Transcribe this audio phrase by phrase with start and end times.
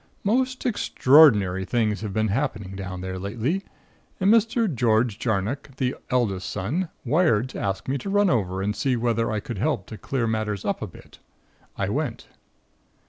[0.23, 3.63] "Most extraordinary things have been happening down there lately
[4.19, 4.65] and Mr.
[4.73, 9.29] George Jarnock, the eldest son, wired to ask me to run over and see whether
[9.31, 11.19] I could help to clear matters up a bit.
[11.77, 12.25] I went.